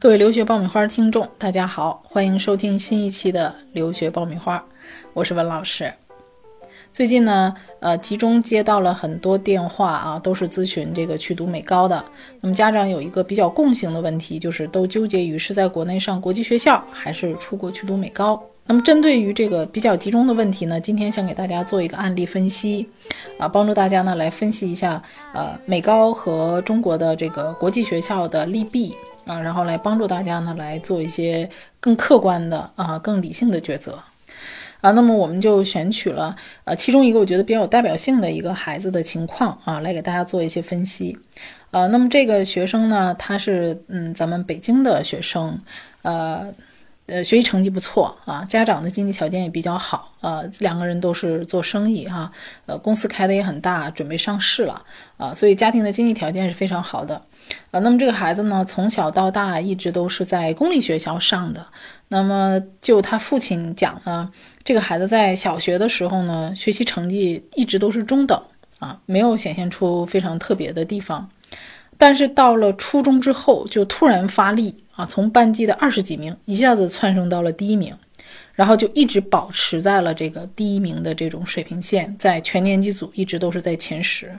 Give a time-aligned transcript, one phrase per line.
[0.00, 4.64] 各位留学爆米花听众，大家好，欢迎收听新一期的留学爆米花，
[5.12, 5.92] 我是文老师。
[6.90, 12.02] 最近呢，呃，集中接到了很多电话啊，都是咨询这个去读美高的。
[12.40, 18.42] 那么家长有一个比较共性的问题，就是都纠结于是在国内上国际学校，还是出国去读美高。
[18.64, 22.88] 那么针对于这个比较集中的问题呢，今天想给大家做一个案例分析，
[23.36, 25.02] 啊，帮助大家呢来分析一下，
[25.34, 28.94] 呃，美高和中国的这个国际学校的利弊。
[29.30, 31.48] 啊，然后来帮助大家呢来做一些
[31.78, 33.96] 更客观的啊、更理性的抉择
[34.80, 34.90] 啊。
[34.90, 36.34] 那么我们就选取了
[36.64, 41.16] 呃其中一个我觉得比较有代表性的一个孩子的情况啊，来给大家做一些分析。
[41.70, 45.56] 呃，那么这个学生呢，他是嗯咱们北京的学生，
[46.02, 46.52] 呃
[47.06, 52.32] 呃学习成绩不错啊，家长的经济条件也比较好，呃两个人都是做生意哈，
[52.66, 54.82] 呃公司开的也很大，准备上市了
[55.16, 57.22] 啊，所以家庭的经济条件是非常好的。
[57.70, 61.66] 呃，那么这个孩子呢，从小到大一直都是在公立学校上的。
[62.08, 64.30] 那么就他父亲讲呢，
[64.64, 68.42] 这个孩子在小学的时候呢，学习成绩一直都是中等
[68.80, 71.30] 啊，没有显现出非常特别的地方。
[71.96, 77.94] 但是到了初中之后，就突然发力啊，从班级的二十几名一下子窜升到了第一名，
[78.54, 84.36] 然后就一直保持在了这个第一名的这种水平线，在全年级组一直都是在前十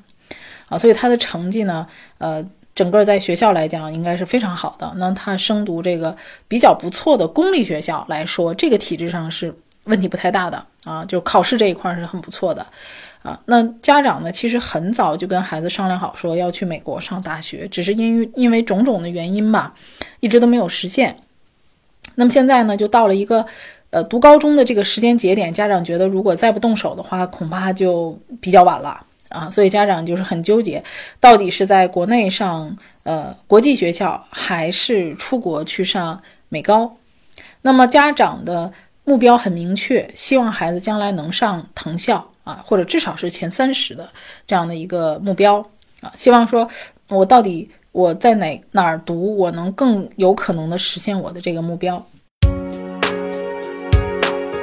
[0.67, 2.45] 啊，所以他的成绩呢，呃。
[2.73, 4.91] 整个在学校来讲，应该是非常好的。
[4.95, 6.15] 那他升读这个
[6.47, 12.65] 比较不错的公立学校来说，这个体制上是问题不太大的啊，就考试这一块是很不错的
[13.23, 13.39] 啊。
[13.45, 19.73] 那家长呢，其实很早就跟孩子商量好，说要去美国上大学，只是因为因为种种的原因吧，
[20.19, 21.17] 一直都没有实现。
[22.15, 23.45] 那么现在呢，就到了一个
[23.89, 29.05] 呃读高中的这个时间节点，家长觉得如果再不动手的话，恐怕就比较晚了。
[29.31, 30.83] 啊，所以家长就是很纠结，
[31.19, 36.95] 到底是在国内上呃国际学校，还是出国去上美高？
[37.61, 38.71] 那么家长的
[39.03, 44.09] 目标很明确，希望孩子将来能上藤校啊，或者至少是前三十的
[44.45, 45.65] 这样的一个目标
[46.01, 46.11] 啊。
[46.15, 46.67] 希望说，
[47.07, 52.05] 我到底我在哪哪儿读，我能更有可能的实现我的这个目标。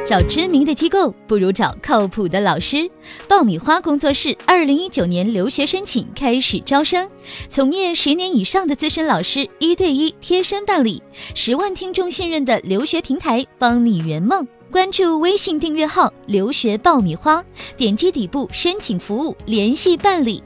[0.09, 2.91] 找知名的机构不如找靠谱的老师。
[3.29, 7.07] 爆米花工作室二零一九年留学申请开始招生，
[7.51, 11.03] 从业十年以上的资深老师一对一贴身办理，
[11.35, 14.49] 十万听众信任的留学平台，帮你圆梦。
[14.71, 17.45] 关注微信订阅号“留学爆米花”，
[17.77, 20.43] 点击底部申请服务联系办理。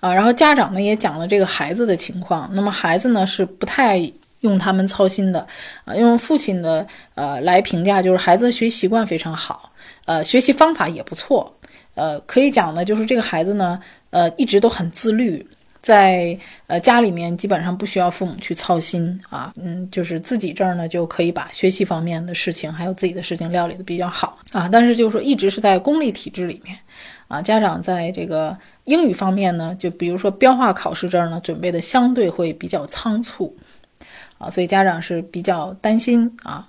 [0.00, 4.12] 啊，然后家长呢也讲了这个孩子的情况，那么孩子呢是不太。
[4.40, 5.46] 用他们操心的，
[5.84, 9.72] 啊，用父亲的呃来评价，就是孩子学习习惯非常好，
[10.04, 11.52] 呃，学习方法也不错，
[11.94, 15.44] 呃，可以讲呢，就是这个孩子呢，呃，一直都很自律，
[15.82, 26.76] 在呃家里面基本上不需要父母去操心啊，嗯，就是自己这儿呢就可以把学习方面的事情还有自己的事情料理的比较好啊，但是就是说一直是在公立体制里面，
[27.26, 33.56] 啊，家长在这个英语方面呢，就比如说标化考试这儿呢，准备的相对会比较仓促。
[34.38, 36.66] 啊，所以家长是比较担心啊，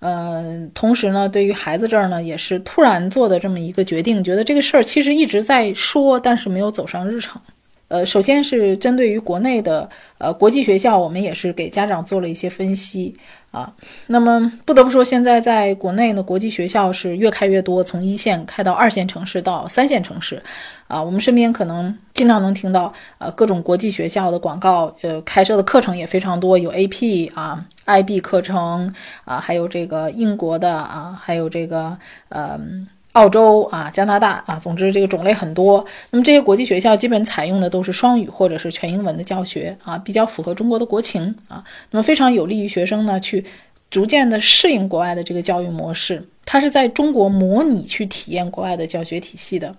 [0.00, 7.40] 呃，同时呢，对于孩子这儿呢，也是突然做的这么一个决定，觉得这个事儿其实一直在说，但是没有走上日程。
[7.88, 13.14] 呃，首先是针对于国内的呃国际学校，我们也是给家长做了一些分析
[13.50, 13.70] 啊。
[14.06, 20.42] 那么不得不说，现在在国内呢，国际学校是越开越多，从一线开到二线城市到三线城市，
[20.88, 28.94] 啊，我们身边可能经常能听到呃各种国际学校的广告，呃，开设的课程也非常多，有 AP 啊、IB 课程
[29.24, 32.86] 啊，还有这个英国的啊，还有这个嗯。
[33.12, 35.84] 澳洲啊，加拿大啊，总之这个种类很多。
[36.10, 41.62] 那么这些国际学校基本采用的都是双语或者是全英文的教学啊，比较符合中国的国情啊。
[41.90, 43.44] 那么非常有利于学生呢去
[43.90, 46.26] 逐渐的适应国外的这个教育模式。
[46.46, 49.76] 它是在中国模拟去体验国外的教学体系的。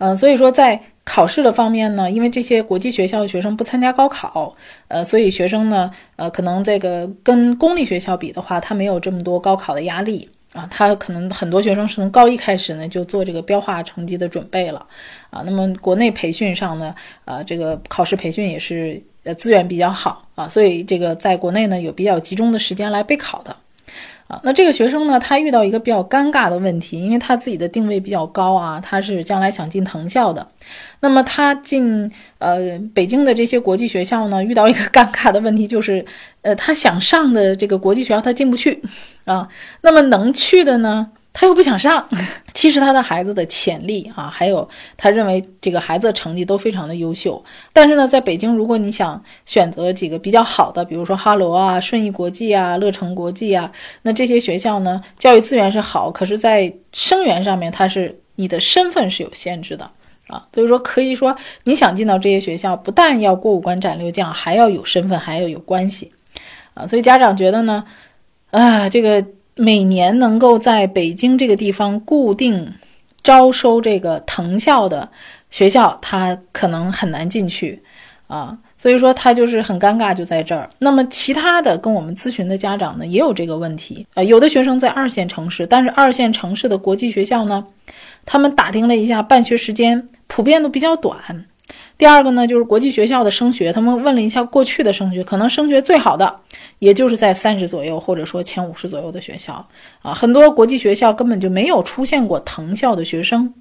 [0.00, 4.54] 嗯，所以说在考试的方面呢，因为这些国际学校的学生不参加高考，
[4.88, 10.28] 呃，所以学生呢，呃，可能这个跟公立学校比的话，他没有这么多高考的压力。
[10.52, 14.84] 啊，他可能很多学生是从高一开始呢就做这个标化成绩的准备了，
[15.30, 16.92] 啊，那么国内培训上呢，
[17.24, 23.54] 呃，这个考试培训也是呃资源比较好啊，所以这个在国内呢有比较集中的时间来备考的。
[24.30, 30.46] 啊，那这个学生呢，他遇到一个比较尴尬的问题，因为他自己的定位比较高啊，他是将来想进藤校的。
[31.00, 36.04] 那么他进呃北京的这些国际学校呢，遇到一个 尴尬的问题，就是
[36.42, 38.80] 呃他想上的这个国际学校他进不去
[39.24, 39.48] 啊。
[39.80, 42.08] 那么能去的呢，他又不想上。
[42.52, 47.42] 其实他的孩子的潜力啊，还有他认为这个孩子的成绩都非常的优秀。
[47.72, 53.70] 但是呢，在北京，如果你想选择几个比较好的，比如说哈罗啊、顺义国际啊、乐成国际啊，
[54.02, 59.88] 那这些学校呢，教育资源是好，可是，在生源上面，它是你的身份是有限制的
[60.26, 60.44] 啊。
[60.52, 61.34] 所以说，可以说
[61.64, 66.12] 你想进到这些学校，不但要过五关斩六将，还要有身份，还要有关系
[66.74, 66.86] 啊。
[66.86, 67.84] 所以家长觉得呢，
[68.50, 69.24] 啊，这个。
[69.60, 72.72] 每年能够在北京这个地方固定
[73.22, 75.06] 招收这个藤校的
[75.50, 77.82] 学校，他可能很难进去
[78.26, 80.70] 啊，所以说他就是很尴尬，就在这儿。
[80.78, 87.66] 那么其他的跟我们咨询的家长呢，也有这个问题啊，有的学生在二线城市，但是二线城市的国际学校呢，
[88.24, 91.44] 他们打听了一下，办学时间普遍都比较短。
[91.98, 96.40] 第二个呢，就是国际学校的升学，他们问了一下过去的升学，可能升学最好的，
[96.80, 99.64] 也就是在三十左右，或者说前五十左右的学校
[100.02, 100.12] 啊。
[100.12, 103.54] 很多国际学校根本就没有出现过藤校的学生，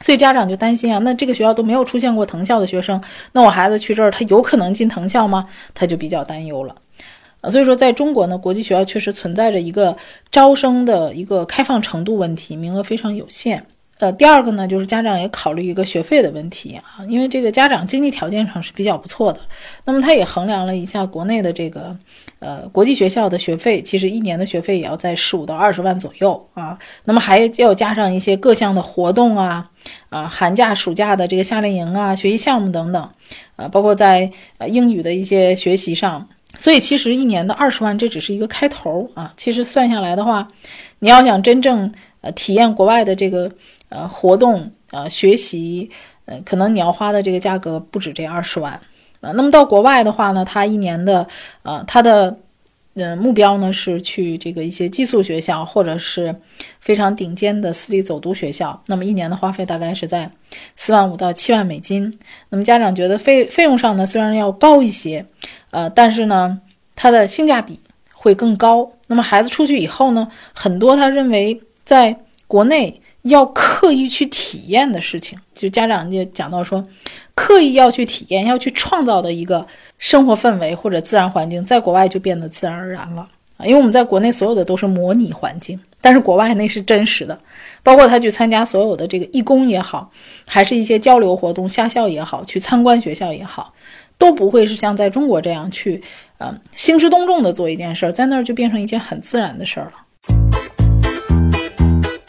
[0.00, 3.00] 所以家长就担心啊，那这个学校都没有出现过藤校的学生，
[3.32, 5.46] 那我孩子去这儿，他有可能进藤校吗？
[5.74, 6.74] 他就比较担忧了
[7.40, 7.50] 啊。
[7.50, 9.96] 所以说，在中国呢，国际学校确实存在着一个
[10.30, 13.66] 招生的一个开放程度问题，名额非常有限。
[14.02, 19.38] 呃，第二个呢，就是家长也考虑一个学费的问题啊，因为这个家长经济条件上是比较不错的，
[19.84, 21.96] 那么他也衡量了一下国内的这个，
[22.40, 29.70] 呃，国际学校的学费，其实一年的学费也要在十五到二十万左右啊，那么还要加上一些各项的活动啊，
[30.08, 33.08] 啊，寒假、暑假的这个夏令营啊，学习项目等等，
[33.54, 34.28] 啊，包括在
[34.58, 36.28] 呃英语的一些学习上，
[36.58, 40.48] 所以其实一年的二十万这只是一个开头啊，其实算下来的话，
[40.98, 43.52] 你要想真正呃体验国外的这个。
[43.94, 45.90] 呃，活动呃，学习，
[46.24, 48.72] 呃，可能你要花的这个价格不止这二十万，
[49.20, 51.28] 啊，那么到国外的话呢，他一年的，
[51.62, 52.34] 呃，他的，
[52.94, 56.34] 呃，目标呢是去这个一些寄宿学校或者是
[56.80, 60.30] 非常顶尖的私立走读学校，那么一年的花费大概是在
[60.74, 62.18] 四万五到七万美金。
[62.48, 65.26] 那么家长觉得费费用上呢虽然要高一些，
[65.70, 66.58] 呃，但是呢，
[66.96, 67.78] 它的性价比
[68.14, 68.90] 会更高。
[69.06, 71.60] 那么孩子出去以后呢，很多他认为
[71.92, 72.16] 在
[72.46, 72.98] 国内。
[73.22, 76.84] 要刻意去体验的事情，就家长就讲到说，
[77.36, 79.64] 刻意要去体验、要去创造的一个
[79.96, 83.28] 生活氛围或者自然环境，在国外就变得自然而然了
[83.58, 83.64] 啊。
[83.64, 87.38] 因为我们在国内所有的都是模拟环境，但是国外那是真实的，
[87.84, 90.10] 包括他去参加所有的这个义工也好，
[90.44, 93.72] 还是一些交流活动、下校也好，去参观学校也好，
[94.18, 96.02] 都不会是像在中国这样去，
[96.38, 99.92] 呃，兴师动众的做一件事儿，在那儿就变成一件很自然的事儿了。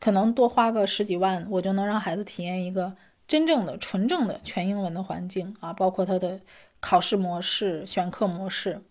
[0.00, 2.96] 可能多花个十几万，我就能让孩子体验一个
[3.28, 6.40] 真正的纯正的全英文的环境啊，包括他的
[6.80, 8.82] 考试模式、选课模式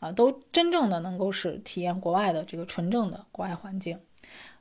[0.00, 3.98] 啊，都真正的能够是体验国外的这个纯正的国外环境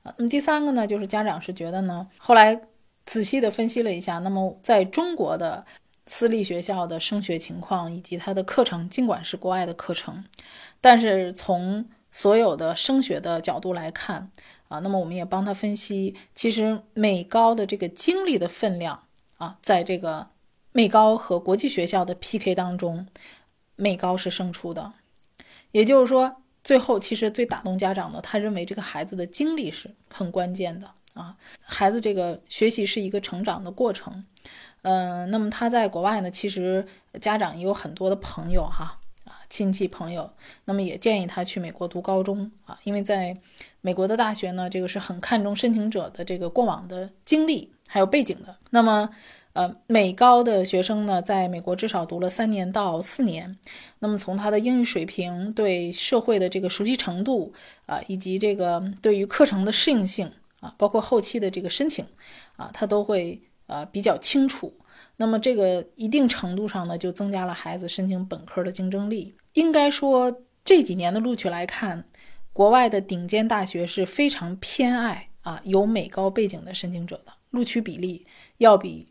[0.04, 0.14] 啊。
[0.18, 2.62] 那么第三个呢，就是家长是觉得呢，后来
[3.08, 5.66] 仔细的分析了一下，那么在中国的
[6.06, 10.24] 私立学校的升学情况以及它的课程，尽管是国外的课程，
[10.80, 14.32] 但是从所有的升学的角度来看。
[14.68, 19.04] 啊，那么我们也帮他分析，其实美高的这个精力的分量
[19.38, 20.28] 啊，在这个
[20.72, 23.08] 美高和国际学校的 PK 当中，
[23.76, 24.94] 美高是胜出的。
[25.72, 31.36] 也就是说，最后其实最打动家长的，他认为这个孩子的精力是很关键的啊。
[31.62, 34.26] 孩子这个学习是一个成长的过程，
[34.82, 36.86] 嗯，那么他在国外呢，其实
[37.22, 38.97] 家长也有很多的朋友哈。
[39.50, 40.30] 亲戚朋友，
[40.66, 43.38] 那么也建议他去美国读高中啊，因为在
[43.82, 48.56] 美国的大学呢，这个是很看重申请者的这个过往的经历还有背景的。
[48.70, 49.10] 那么，
[49.54, 53.58] 呃，美高的学生呢，在美国至少读了三年到四年，
[54.00, 57.54] 那么从他的英语水平、对社会的这个熟悉程度
[57.86, 62.06] 啊，以及这个对于课程的适应性啊，包括后期的这个申请
[62.58, 64.74] 啊，他都会呃比较清楚。
[65.18, 69.36] 那么这个一定程度上呢，就增加了孩子申请本科的竞争力。
[69.54, 72.06] 应该说这几年的录取来看，
[72.54, 78.26] 国外的顶尖大学是非常偏爱啊有美高背景的申请者的，录取比例
[78.58, 79.08] 要比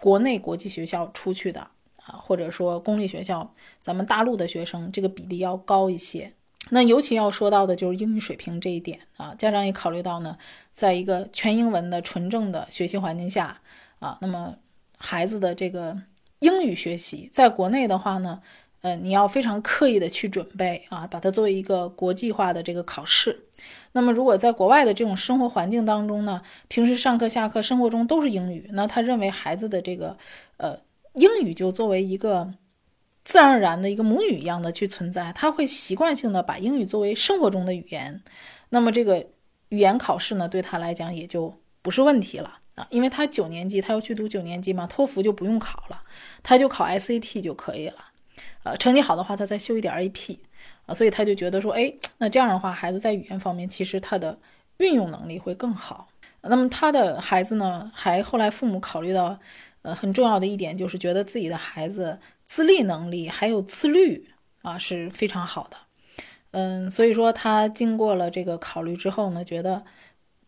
[0.00, 1.60] 国内国际学校出去的
[1.96, 3.52] 啊，或者说公立学校
[3.82, 6.32] 咱们大陆的学生这个比例要高一些
[6.68, 10.36] 那尤其要说到的就是英语水平这一点啊，家长也考虑到呢，
[10.72, 13.60] 在一个全英文的纯正的学习环境下
[13.98, 14.54] 啊，那么
[15.00, 15.96] 孩子的这个
[16.38, 18.40] 英语学习，在国内的话呢，
[18.82, 23.46] 呃，你要非常刻意的去准备啊，把它作为一个国际化的这个考试。
[23.92, 30.16] 那么如果在国外的这种生活环境当中呢，平时上课下课生活中都是英语，那他认为孩子的这个
[30.58, 30.78] 呃
[31.14, 32.54] 英语就作为一个。
[33.22, 38.20] 自然而然的一个母语一样的去存在，他会习惯性的把英语作为生活中的语言，
[38.70, 39.24] 那么这个
[39.68, 46.02] 语言考试呢，对他来讲也就不是问题了啊，因为他九年级他要去读九年级嘛，托福就不用考了，
[46.42, 47.96] 他就考 SAT 就可以了，
[48.62, 50.38] 呃，成绩好的话他再修一点 AP
[50.86, 54.38] 啊，所以他就觉得说，哎，那这样的话，孩子在语言方面其实他的
[54.78, 56.08] 运用能力会更好。
[56.42, 59.38] 那么他的孩子呢，还后来父母考虑到，
[59.82, 62.18] 呃，很重要的一点就是觉得自己的孩子。
[62.46, 64.28] 自立能力还有自律
[64.62, 65.76] 啊是非常好的，
[66.50, 69.84] 嗯，所以说他经过了这个考虑之后呢，觉得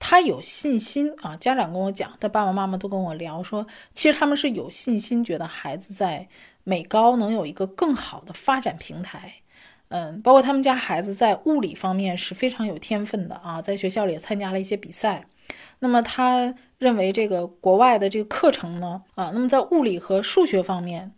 [0.05, 1.37] 他有信心啊。
[1.37, 6.27] 家长跟我讲，他爸爸妈妈都跟我聊说，其实他们是有信心，觉得孩子在
[6.65, 9.33] 美高能有一个更好的发展平台。
[9.91, 15.25] 嗯，包括他们家孩子在物理方面是非常有天分的啊，在学校里也参加了一些比赛。
[15.79, 21.13] 那么他认为这个国外的这个课程呢，啊，那么在物理和数学方面。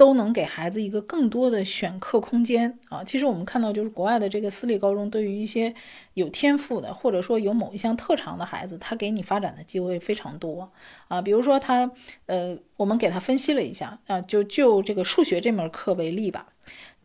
[0.00, 3.04] 都能给孩子一个更多的选课空间啊！
[3.04, 5.74] 其实我们看到，就是国外的这个私立高中，对于一些
[6.14, 10.72] 有天赋的，或者说有某一项特长的孩子，他给你发展的机会非常多
[11.08, 11.20] 啊。
[11.20, 11.90] 比如说他，
[12.24, 16.46] 呃，我们给他分析了一下啊，就就这个数学这门课为例吧，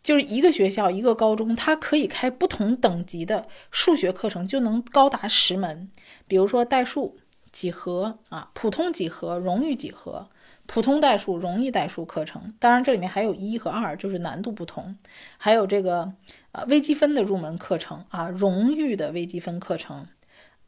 [0.01, 5.89] 就是一个学校一个高中，它可以开不同等级的数学课程，就能高达十门。
[6.29, 7.17] 比如说代数、
[7.51, 10.29] 几何啊，普通几何、荣誉几何。
[10.67, 14.97] 普通代数、容易代数课程，当然这里面还有一和二，就是难度不同。
[15.37, 16.11] 还有这个
[16.51, 20.07] 呃微积分的入门课程啊，荣誉的微积分课程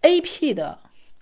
[0.01, 0.79] ，AP 的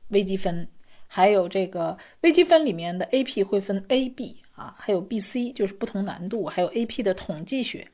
[0.09, 0.67] 微积分，
[1.07, 6.45] 还有这个微积分里面的 AP 会分 A、B 啊，还有 B、C，就是不同难度。
[6.45, 7.87] 还有 AP 的统计学。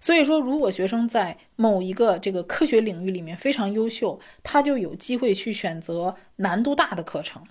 [0.00, 7.42] 所以说，如果学生在某一个这个科学领域里面非常优秀，他就有机会去选择难度大的课程。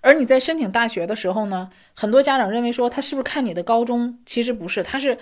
[0.00, 4.18] 而你在申请大学的时候呢，很多家长认为说他是不是看你的高中？
[4.26, 5.18] 其实不是，他是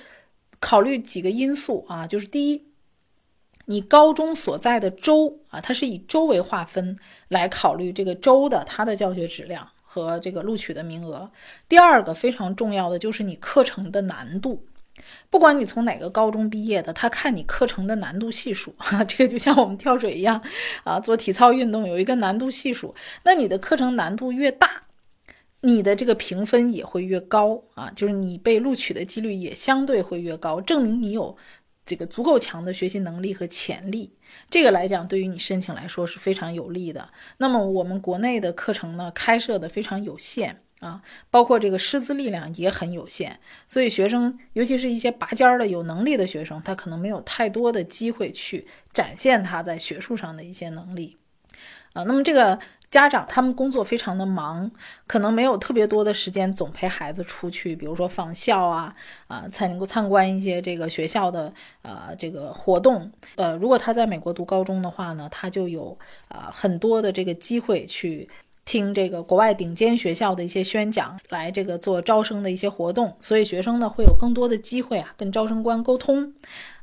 [0.60, 2.64] 考虑几个因素啊，就是第一，
[3.66, 11.30] 你高中所在的州啊，它是以州为划分来考虑这个州的它的教学质量和这个录取的名额。
[11.68, 14.64] 第二个非常重要的就是你课程的难度。
[15.30, 20.42] 不管你从哪个高中毕业的，他看你课程的难度系数， 哈，这个就像我们跳水一样，
[20.84, 22.94] 啊，做体操运动有一个难度系数，
[23.24, 24.82] 那你的课程难度越大，
[25.60, 31.36] 你的这个评分也会越高啊，就是你被录取的几率也相对会越高，证明你有
[31.84, 34.12] 这个足够强的学习能力和潜力，
[34.48, 37.08] 这个来讲对于你申请来说是非常有利的。
[37.38, 40.61] 那么我们国内的课程呢，开设的非常有限。
[40.82, 51.16] 啊，包括这个师资力量也很有限，所以学生，尤其是一些拔尖儿的有能力的学生，他可能没有太多的机会去展现他在学术上的一些能力。
[51.92, 52.58] 啊，那么这个
[52.90, 54.72] 家长他们工作非常的忙，
[55.06, 58.96] 可能没有特别多的时间总陪孩子出去，比如说访校啊，
[59.28, 63.12] 啊，才能够参观一些这个学校的啊这个活动。
[63.36, 65.96] 呃，如果他在美国读高中的话呢，他就有
[66.26, 68.28] 啊很多的这个机会去。
[68.64, 76.32] 听这个国外顶尖学校的一些宣讲，来这个做招生的一些活动，所以学生呢会有更多的机会啊跟招生官沟通，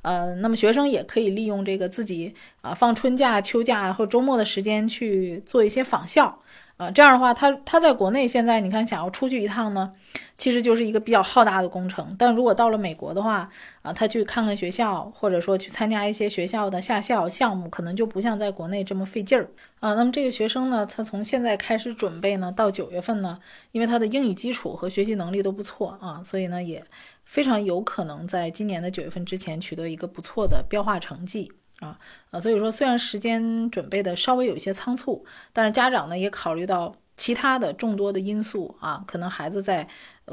[0.02, 6.40] 呃，那么学生也可以利用这个自己啊放春假、秋假或周末的时间去做一些访校。
[6.80, 9.92] 啊，这样的话，他他在国内现在你看想要出去一趟呢，
[10.38, 12.16] 其实就是一个比较浩大的工程。
[12.18, 13.50] 但如果到了美国的话，
[13.82, 19.50] 啊，他去看看学校，或者说去参加一些学校的下校项目，可能就不像在国内这么费劲儿
[19.82, 19.94] 啊。
[19.96, 23.38] 那么这个学生呢，他从现在开始准备呢，到九月份呢，
[23.74, 26.82] 因为他的英语基础和学习能力都不错啊，所以呢，也
[27.26, 31.52] 非常有可能在今年的九月份之前取得一个不错的标化成绩。
[31.80, 31.98] 啊
[32.32, 39.88] 呃，所以说虽然时间准备的稍微有一些仓促，但是家长呢也考虑到其他的众多的因素啊，可能孩子在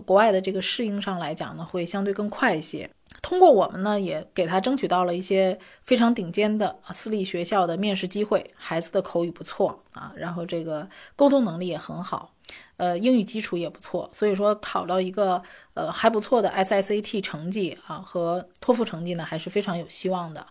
[0.04, 2.88] 国外的这个适应上来讲呢，会相对更快一些。
[3.22, 12.32] 通过我们呢，也给他争取到了一些非常顶尖的私立学校的面试机会，孩子的口语不错啊，然后这个沟通能力也很好。
[12.76, 20.46] 呃，英语基础也不错，所以说考到一个呃还不错的 SSAT 成绩啊和托福成绩呢，还是非常有希望的。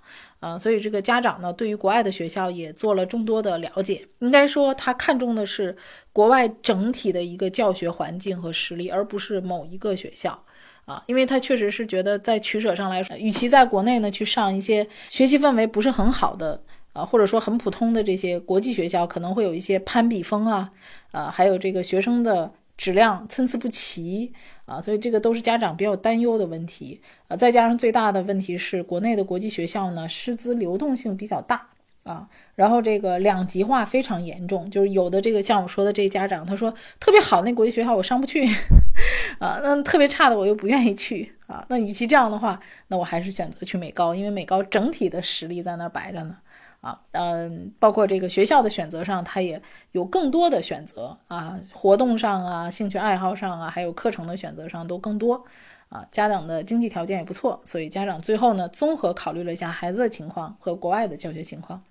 [0.46, 5.76] 呃，所以这个家长呢，对于国外的学校也做了众多的了解，应该说他看重的是
[6.14, 10.40] 国外整体的一个教学环境和实力，而不是某一个学校。
[10.86, 16.62] 啊，因为他确实是觉得在取舍上来说，与其在国内呢去上一些学习氛围不是很好的
[16.94, 20.70] 啊，或者说很普通的这些国际学校，可能会有一些攀比风啊，
[21.10, 24.34] 啊，还有这个学生的质量参差不齐
[24.66, 27.36] 啊，所以这个都是家长比较担忧的问题啊。
[27.36, 31.70] 再加上最大的问题是，国内的国际学校呢，师资流动性比较大。
[32.04, 38.46] 啊，然后这个两极化非常严重，就是有的这个像我说的这家长，他说特别好那国际学校我上不去，
[39.42, 46.38] 啊，那特别差的我又不愿意去啊，那与其这样的话，那我还是选择去美高，因为美高整体的实力在那摆着呢，
[46.86, 49.60] 啊，嗯，包括这个学校的选择上，他也
[49.92, 55.44] 有更多的选择啊，活动上啊，兴趣爱好上啊，还有课程的选择上都更多。
[55.90, 61.82] 啊，家长的经济条件也不错，所以家长最后呢，综合考虑了一下孩子的情况和国外的教学情况，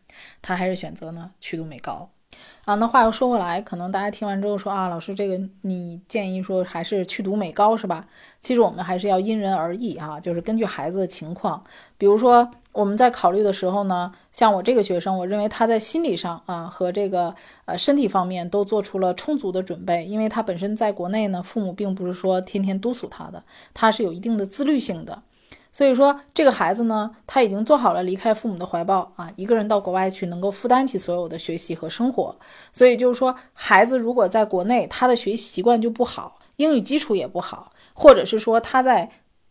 [0.40, 2.08] 他还是选择呢去读美高。
[2.64, 8.06] 啊，那话又说回来，可能大家听完之后说啊，老师这个你建议说还是去读美高是吧？
[8.40, 11.64] 其实我们还是要因人而异啊，就是根据孩子的情况，
[11.98, 12.48] 比如说。
[12.74, 17.32] 我们在考虑的时候呢，像我这个学生，我认为他在心理上啊和这个
[17.66, 23.40] 呃身体方面都做出了充足的准备，因为他本身在国内呢，父母并不是说天天督促他的，
[23.72, 25.22] 他是有一定的自律性的，
[25.72, 32.36] 所以说这个孩子呢，他已经做好了离开父母的怀抱啊，一个人到国外去能够负担起所有的学习和生活，
[32.72, 39.08] 所以就是说，孩子如果在国内他的学习习惯就不好，英语基础也不好，或者是说他在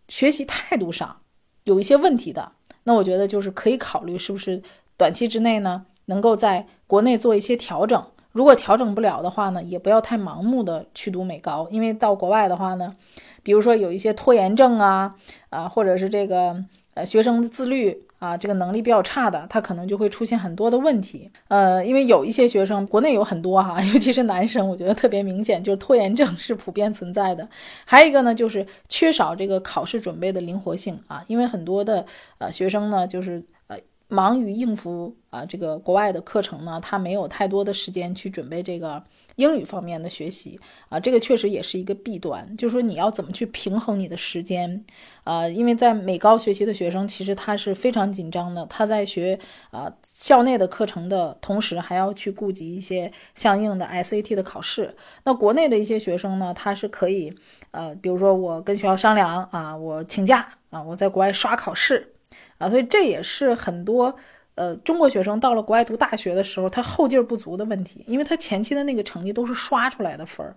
[0.10, 1.22] 学习态度上
[1.64, 2.52] 有一些问题的。
[2.84, 4.62] 那我觉得就是可以考虑是不是
[4.98, 8.04] 短期之内呢，能够在国内做一些调整。
[8.32, 12.96] 如果调整不了的话呢，也不要太盲目的去读美高，因为到国外的话呢，
[13.44, 15.16] 比如说有一些拖延症啊，
[15.50, 16.56] 啊，或者是这个
[16.94, 18.04] 呃学生的自律。
[18.24, 21.30] 啊，这个能力比较差的，他可能就会出现很多的问题。
[21.50, 27.46] 呃，因为有一些学生，国内有很多哈， 尤其是男生，我觉得特别明显，就是拖延症是普遍存在的。
[27.84, 32.06] 还有一个呢，就是缺少这个考试准备的灵活性啊，因为很多的
[32.38, 33.78] 呃学生呢，就是呃
[34.08, 39.04] 忙于应付啊这个国外的课程呢，他没有太多的时间去准备这个。
[39.36, 40.60] 英语方面的学习
[40.90, 44.86] 啊，这个确实也是一个弊端，就是说你要怎么去平衡你的时间
[45.24, 45.48] 啊？
[45.48, 49.40] 因为在美高学习的学生，其实他是非常紧张的，他在学
[49.72, 54.96] 啊校内的课程的同时，还要去顾及一些相应的 SAT 的考试。
[55.24, 57.34] 那国内的一些学生呢，他是可以
[57.72, 62.14] 呃，比如说我跟学校商量啊，我请假啊，我在国外刷考试
[62.60, 64.16] 啊，所以这也是很多。
[64.56, 70.56] 呃，中国学生到了国外读大学的时候，他后劲儿不足的问题，因为他前期的那个成绩都是刷出来的分儿，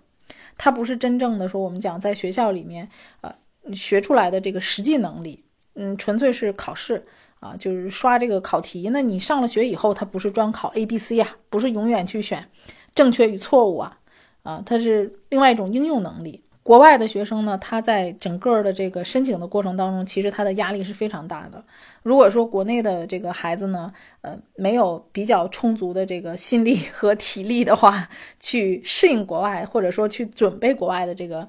[0.57, 2.87] 他不是真正的说我们讲在学校里面
[3.21, 3.33] 呃
[3.73, 5.43] 学出来的这个实际能力，
[5.75, 7.05] 嗯，纯粹是考试
[7.39, 8.89] 啊，就是刷这个考题。
[8.91, 12.47] 那你上了学以后，他不是专考 A、B、C 啊，不是永远去选
[12.93, 13.97] 正确与错误啊，
[14.43, 16.43] 啊，它是另外一种应用能力。
[16.67, 21.63] 国外的学生呢，他在整个的这个申请的过程当中，其实他的压力是非常大的。
[22.03, 28.09] 如果说国内的这个孩子呢，呃，没有比较充足的这个心力和体力的话，
[28.41, 31.47] 去适应国外，或者说去准备国外的这个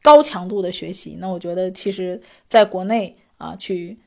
[0.00, 3.98] 高强度的学习，那我觉得其实在国内啊，去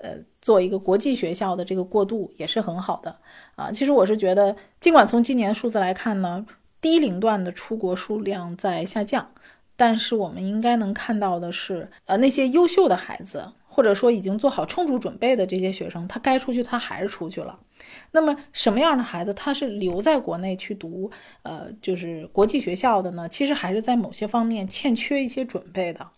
[0.00, 3.16] 呃做一个国际学校的这个过渡也是很好的
[3.56, 3.72] 啊。
[3.72, 6.46] 其实我是觉得，尽管从今年数字来看呢，
[6.80, 9.28] 低龄段的出国数量在下降。
[9.76, 17.58] 但是我们应该能看到的是，呃，那些优秀的孩子，或者说已经做好充足准备的这些学生，他该出去，他还是出去了。
[18.12, 21.10] 那么什么样的孩子他是留在国内去读，
[21.42, 23.28] 呃，就是国际学校的呢？
[23.28, 26.08] 其实还是在某些方面欠缺一些准备的，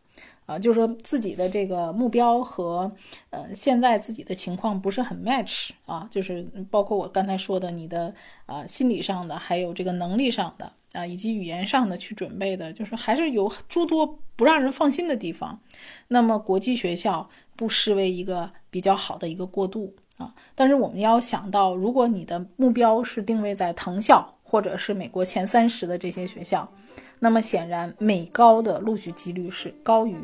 [0.46, 2.90] 啊，就是说自己的这个目标和
[3.30, 8.14] 呃现在自己的情况不是很 match 啊，就是包括我刚才说的你的
[8.46, 10.72] 啊心理上的，还有这个能力上的。
[10.92, 15.60] 啊，以及语言上的去准备的，就是还是有诸多不让人放心的地方。
[16.08, 20.34] 那么国际学校不失为一个比较好的一个过渡啊。
[20.54, 26.66] 但是我们要想到，如果你的目标是定位在藤校或者是美国前三十的这些学校，
[27.18, 30.16] 那么显然美高的录取几率是高于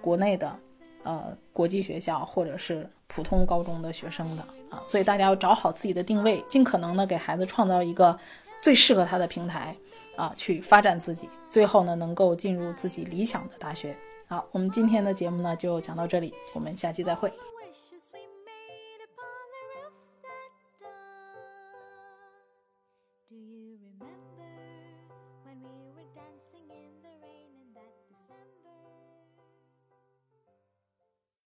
[0.00, 0.56] 国内的
[1.02, 4.82] 呃国际学校或者是普通高中的学生的啊。
[4.86, 8.18] 所以大家要找好自己的定位，尽可能的给孩子创造一个
[8.62, 9.76] 最适合他的平台。
[10.16, 13.96] 啊，去发展自己，最后呢，能够进入自己理想的大学。
[14.26, 17.32] 好，我们今天的节目呢，就讲到这里，我们下期再会。